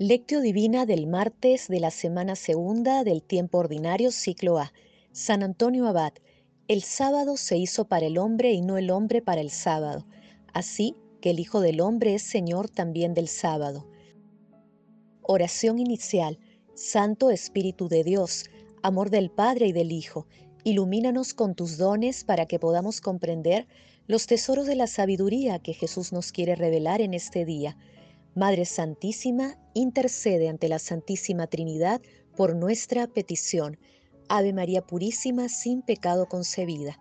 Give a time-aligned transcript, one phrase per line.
[0.00, 4.72] Lectio Divina del martes de la semana segunda del tiempo ordinario, ciclo A.
[5.10, 6.12] San Antonio Abad.
[6.68, 10.06] El sábado se hizo para el hombre y no el hombre para el sábado.
[10.52, 13.88] Así que el Hijo del Hombre es Señor también del sábado.
[15.22, 16.38] Oración inicial.
[16.74, 18.50] Santo Espíritu de Dios,
[18.84, 20.28] amor del Padre y del Hijo,
[20.62, 23.66] ilumínanos con tus dones para que podamos comprender
[24.06, 27.76] los tesoros de la sabiduría que Jesús nos quiere revelar en este día.
[28.38, 32.00] Madre Santísima, intercede ante la Santísima Trinidad
[32.36, 33.80] por nuestra petición.
[34.28, 37.00] Ave María Purísima, sin pecado concebida.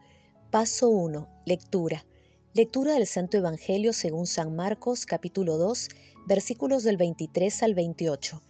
[0.50, 1.30] Paso 1.
[1.46, 2.08] Lectura.
[2.56, 5.90] Lectura del Santo Evangelio según San Marcos, capítulo 2,
[6.26, 8.42] versículos del 23 al 28.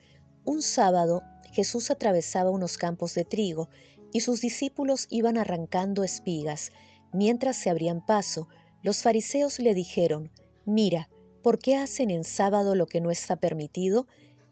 [0.46, 3.68] Un sábado, Jesús atravesaba unos campos de trigo
[4.14, 6.72] y sus discípulos iban arrancando espigas.
[7.12, 8.48] Mientras se abrían paso,
[8.82, 10.32] los fariseos le dijeron,
[10.64, 11.10] Mira,
[11.42, 14.08] ¿por qué hacen en sábado lo que no está permitido?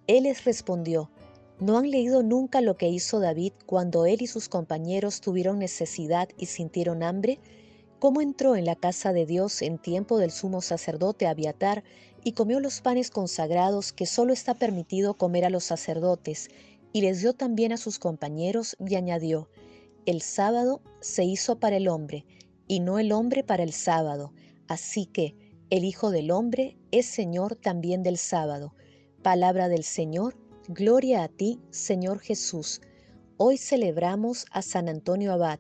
[0.08, 1.10] Él les respondió,
[1.60, 6.30] ¿no han leído nunca lo que hizo David cuando él y sus compañeros tuvieron necesidad
[6.38, 7.40] y sintieron hambre?
[8.00, 11.84] cómo entró en la casa de Dios en tiempo del sumo sacerdote Abiatar
[12.24, 16.50] y comió los panes consagrados que solo está permitido comer a los sacerdotes,
[16.92, 19.50] y les dio también a sus compañeros y añadió,
[20.06, 22.26] el sábado se hizo para el hombre,
[22.68, 24.34] y no el hombre para el sábado,
[24.68, 25.36] así que
[25.72, 28.76] el Hijo del Hombre es Señor también del sábado.
[29.24, 32.82] Palabra del Señor, gloria a ti, Señor Jesús.
[33.38, 35.60] Hoy celebramos a San Antonio Abad,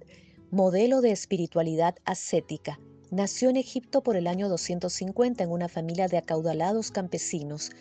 [0.51, 2.79] modelo de espiritualidad ascética.
[3.09, 7.71] Nació en Egipto por el año 250 en una familia de acaudalados campesinos.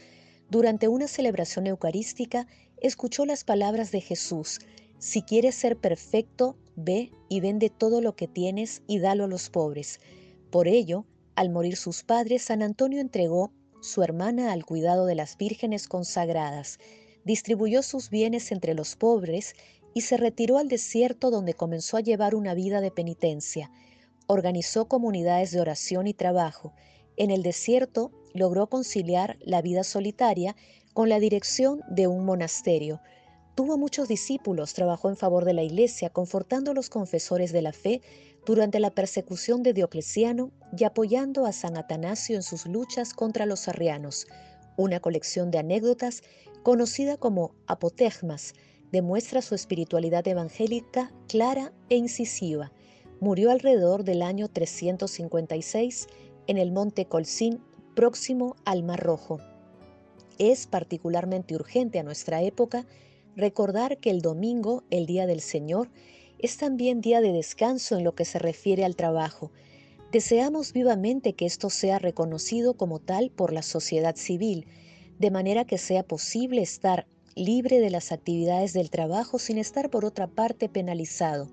[0.49, 2.47] Durante una celebración eucarística,
[2.79, 4.61] escuchó las palabras de Jesús,
[4.99, 9.51] Si quieres ser perfecto, ve y vende todo lo que tienes y dalo a los
[9.51, 10.01] pobres.
[10.51, 11.05] Por ello,
[11.37, 16.79] al morir sus padres, San Antonio entregó su hermana al cuidado de las vírgenes consagradas,
[17.25, 19.55] distribuyó sus bienes entre los pobres
[19.95, 23.71] y se retiró al desierto donde comenzó a llevar una vida de penitencia.
[24.27, 26.73] Organizó comunidades de oración y trabajo.
[27.17, 30.57] En el desierto logró conciliar la vida solitaria
[30.93, 33.01] con la dirección de un monasterio.
[33.55, 37.73] Tuvo muchos discípulos, trabajó en favor de la iglesia, confortando a los confesores de la
[37.73, 38.03] fe
[38.47, 43.69] durante la persecución de Diocleciano y apoyando a San Atanasio en sus luchas contra los
[43.69, 44.27] arrianos.
[44.77, 46.23] Una colección de anécdotas
[46.63, 48.55] conocida como apotegmas
[48.93, 52.73] demuestra su espiritualidad evangélica clara e incisiva.
[53.21, 56.07] Murió alrededor del año 356
[56.47, 57.61] en el monte Colcín,
[57.95, 59.39] próximo al Mar Rojo.
[60.39, 62.87] Es particularmente urgente a nuestra época
[63.37, 65.89] recordar que el domingo, el Día del Señor,
[66.45, 69.51] es también día de descanso en lo que se refiere al trabajo.
[70.13, 74.67] Deseamos vivamente que esto sea reconocido como tal por la sociedad civil,
[75.19, 80.05] de manera que sea posible estar libre de las actividades del trabajo sin estar por
[80.05, 81.49] otra parte penalizado.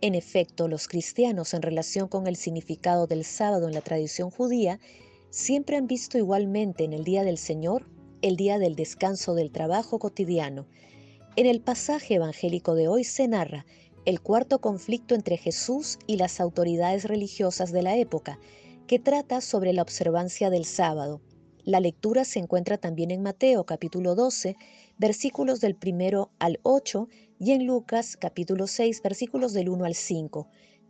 [0.00, 4.80] En efecto, los cristianos en relación con el significado del sábado en la tradición judía
[5.30, 7.86] siempre han visto igualmente en el día del Señor
[8.20, 10.66] el día del descanso del trabajo cotidiano.
[11.36, 13.64] En el pasaje evangélico de hoy se narra
[14.04, 18.38] el cuarto conflicto entre Jesús y las autoridades religiosas de la época,
[18.86, 21.22] que trata sobre la observancia del sábado.
[21.64, 24.56] La lectura se encuentra también en Mateo capítulo 12,
[24.98, 30.48] versículos del primero al 8 y en Lucas capítulo 6 versículos del 1 al 5.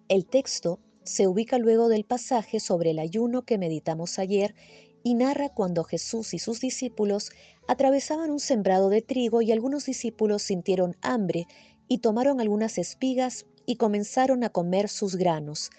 [0.09, 4.57] El texto se ubica luego del pasaje sobre el ayuno que meditamos ayer
[5.05, 7.31] y narra cuando Jesús y sus discípulos
[7.69, 11.47] atravesaban un sembrado de trigo y algunos discípulos sintieron hambre
[11.89, 15.71] y tomaron algunas espigas y comenzaron a comer sus granos.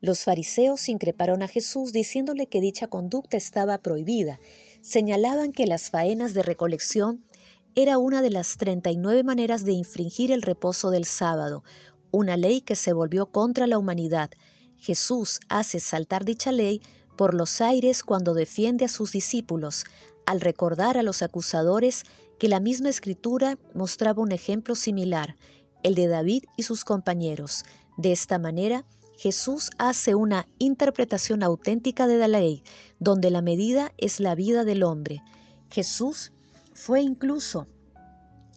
[0.00, 4.40] Los fariseos increparon a Jesús diciéndole que dicha conducta estaba prohibida.
[4.80, 7.24] Señalaban que las faenas de recolección
[7.74, 11.64] era una de las 39 maneras de infringir el reposo del sábado,
[12.10, 14.30] una ley que se volvió contra la humanidad.
[14.78, 16.80] Jesús hace saltar dicha ley
[17.16, 19.84] por los aires cuando defiende a sus discípulos,
[20.24, 22.04] al recordar a los acusadores
[22.38, 25.36] que la misma escritura mostraba un ejemplo similar,
[25.82, 27.64] el de David y sus compañeros.
[27.96, 28.84] De esta manera,
[29.16, 32.62] Jesús hace una interpretación auténtica de la ley,
[32.98, 35.22] donde la medida es la vida del hombre.
[35.70, 36.32] Jesús
[36.72, 37.66] fue incluso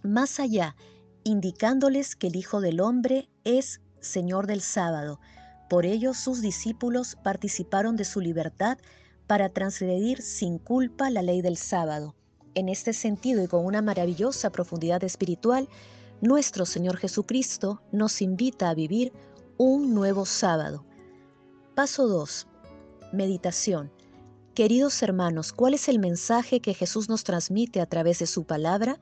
[0.03, 0.75] más allá,
[1.23, 5.19] indicándoles que el Hijo del Hombre es Señor del sábado.
[5.69, 8.77] Por ello sus discípulos participaron de su libertad
[9.27, 12.15] para transgredir sin culpa la ley del sábado.
[12.55, 15.67] En este sentido y con una maravillosa profundidad espiritual,
[16.23, 19.11] nuestro Señor Jesucristo nos invita a vivir
[19.57, 20.85] un nuevo sábado.
[21.75, 22.47] Paso 2.
[23.11, 23.91] Meditación.
[24.55, 29.01] Queridos hermanos, ¿cuál es el mensaje que Jesús nos transmite a través de su palabra?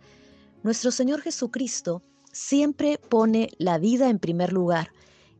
[0.63, 2.01] Nuestro Señor Jesucristo
[2.31, 4.91] siempre pone la vida en primer lugar,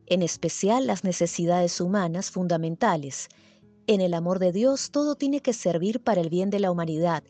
[0.06, 3.26] en especial las necesidades humanas fundamentales.
[3.88, 7.24] En el amor de Dios todo tiene que servir para el bien de la humanidad.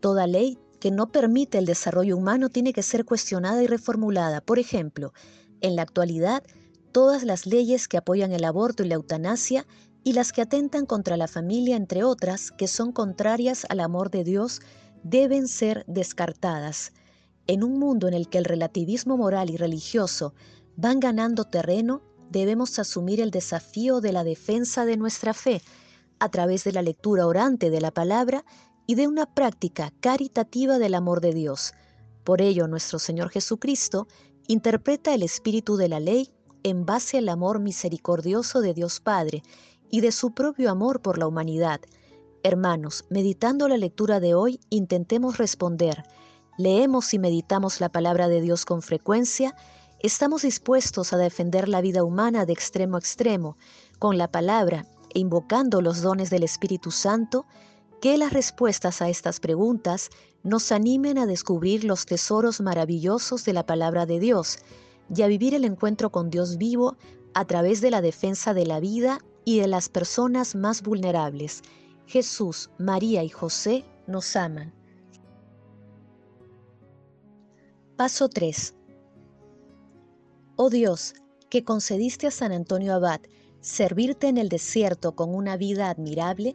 [0.00, 4.42] Toda ley que no permite el desarrollo humano tiene que ser cuestionada y reformulada.
[4.42, 5.14] Por ejemplo,
[5.62, 6.42] en la actualidad,
[6.92, 9.66] todas las leyes que apoyan el aborto y la eutanasia
[10.02, 14.24] y las que atentan contra la familia, entre otras, que son contrarias al amor de
[14.24, 14.60] Dios,
[15.02, 16.92] deben ser descartadas.
[17.46, 20.34] En un mundo en el que el relativismo moral y religioso
[20.76, 25.62] van ganando terreno, debemos asumir el desafío de la defensa de nuestra fe
[26.18, 28.44] a través de la lectura orante de la palabra
[28.86, 31.74] y de una práctica caritativa del amor de Dios.
[32.24, 34.08] Por ello, nuestro Señor Jesucristo
[34.46, 36.30] interpreta el espíritu de la ley
[36.62, 39.42] en base al amor misericordioso de Dios Padre
[39.90, 41.80] y de su propio amor por la humanidad.
[42.42, 46.04] Hermanos, meditando la lectura de hoy, intentemos responder.
[46.58, 49.54] ¿Leemos y meditamos la palabra de Dios con frecuencia?
[50.00, 53.56] ¿Estamos dispuestos a defender la vida humana de extremo a extremo
[53.98, 57.46] con la palabra e invocando los dones del Espíritu Santo?
[58.04, 60.10] Que las respuestas a estas preguntas
[60.42, 64.58] nos animen a descubrir los tesoros maravillosos de la palabra de Dios
[65.08, 66.98] y a vivir el encuentro con Dios vivo
[67.32, 71.62] a través de la defensa de la vida y de las personas más vulnerables.
[72.04, 74.74] Jesús, María y José nos aman.
[77.96, 78.74] Paso 3.
[80.56, 81.14] Oh Dios,
[81.48, 83.22] que concediste a San Antonio Abad
[83.62, 86.54] servirte en el desierto con una vida admirable,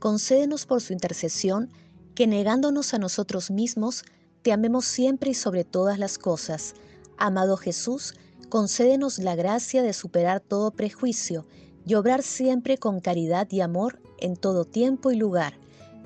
[0.00, 1.70] concédenos por su intercesión
[2.16, 4.02] que negándonos a nosotros mismos,
[4.42, 6.74] te amemos siempre y sobre todas las cosas.
[7.18, 8.14] Amado Jesús,
[8.48, 11.46] concédenos la gracia de superar todo prejuicio
[11.86, 15.54] y obrar siempre con caridad y amor en todo tiempo y lugar,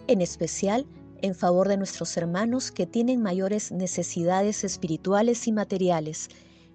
[0.09, 0.87] en especial
[1.23, 6.29] en favor de nuestros hermanos que tienen mayores necesidades espirituales y materiales.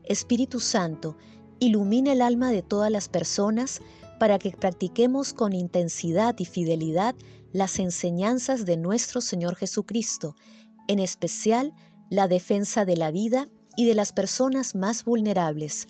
[0.05, 1.17] Espíritu Santo,
[1.59, 3.81] ilumina el alma de todas las personas
[4.19, 7.15] para que practiquemos con intensidad y fidelidad
[7.51, 10.35] las enseñanzas de nuestro Señor Jesucristo,
[10.87, 11.73] en especial
[12.09, 15.87] la defensa de la vida y de las personas más vulnerables.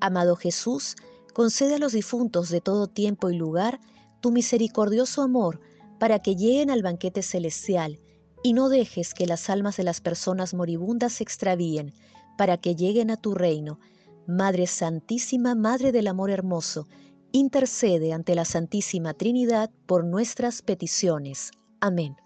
[0.00, 0.94] Amado Jesús,
[1.32, 3.80] Concede a los difuntos de todo tiempo y lugar
[4.20, 5.60] tu misericordioso amor
[5.98, 8.00] para que lleguen al banquete celestial
[8.42, 11.94] y no dejes que las almas de las personas moribundas se extravíen
[12.36, 13.78] para que lleguen a tu reino.
[14.26, 16.88] Madre Santísima, Madre del Amor Hermoso,
[17.32, 21.50] intercede ante la Santísima Trinidad por nuestras peticiones.
[21.80, 22.16] Amén.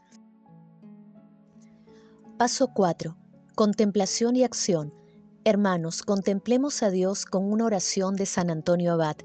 [2.38, 3.16] Paso 4.
[3.54, 4.92] Contemplación y acción
[5.46, 9.16] Hermanos, contemplemos a Dios con una oración de San Antonio Abad.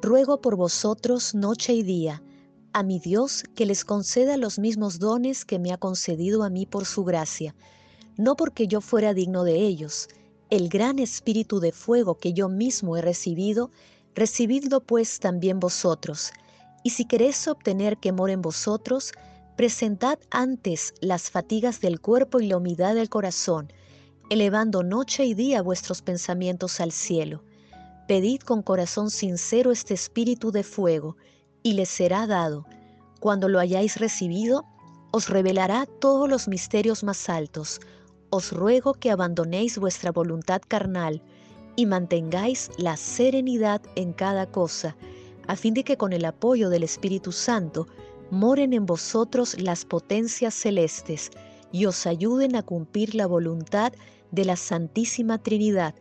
[0.00, 2.22] Ruego por vosotros noche y día,
[2.72, 6.64] a mi Dios que les conceda los mismos dones que me ha concedido a mí
[6.64, 7.54] por su gracia,
[8.16, 10.08] no porque yo fuera digno de ellos.
[10.48, 13.70] El gran espíritu de fuego que yo mismo he recibido,
[14.14, 16.32] recibidlo pues también vosotros.
[16.84, 19.12] Y si queréis obtener que more en vosotros,
[19.56, 23.72] presentad antes las fatigas del cuerpo y la humildad del corazón,
[24.30, 27.42] elevando noche y día vuestros pensamientos al cielo.
[28.08, 31.16] Pedid con corazón sincero este espíritu de fuego,
[31.62, 32.66] y les será dado.
[33.20, 34.64] Cuando lo hayáis recibido,
[35.12, 37.80] os revelará todos los misterios más altos.
[38.30, 41.22] Os ruego que abandonéis vuestra voluntad carnal
[41.76, 44.96] y mantengáis la serenidad en cada cosa,
[45.46, 47.86] a fin de que con el apoyo del Espíritu Santo
[48.30, 51.30] moren en vosotros las potencias celestes
[51.72, 53.92] y os ayuden a cumplir la voluntad
[54.30, 55.94] de la Santísima Trinidad,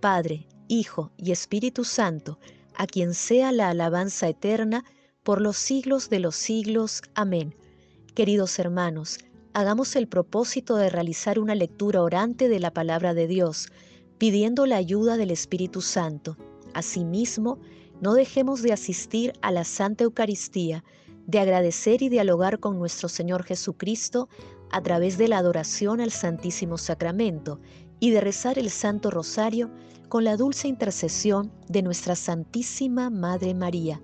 [0.00, 2.38] Padre, Hijo y Espíritu Santo,
[2.76, 4.84] a quien sea la alabanza eterna
[5.22, 7.02] por los siglos de los siglos.
[7.14, 7.54] Amén.
[8.14, 9.18] Queridos hermanos,
[9.52, 13.68] hagamos el propósito de realizar una lectura orante de la palabra de Dios,
[14.22, 16.36] pidiendo la ayuda del Espíritu Santo.
[16.74, 17.58] Asimismo,
[18.00, 20.84] no dejemos de asistir a la Santa Eucaristía,
[21.26, 24.28] de agradecer y dialogar con nuestro Señor Jesucristo
[24.70, 27.58] a través de la adoración al Santísimo Sacramento
[27.98, 29.72] y de rezar el Santo Rosario
[30.08, 34.00] con la dulce intercesión de nuestra Santísima Madre María.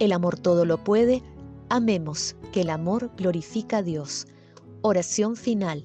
[0.00, 1.22] El amor todo lo puede,
[1.68, 4.26] amemos, que el amor glorifica a Dios.
[4.82, 5.84] Oración final.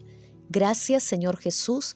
[0.49, 1.95] Gracias Señor Jesús,